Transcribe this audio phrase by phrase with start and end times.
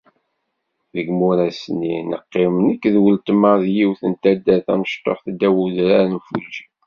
[0.93, 6.65] Deg imuras-nni neqqim nekk d uletma deg yiwet n taddart tamecṭuḥt ddaw udrar n Fuji.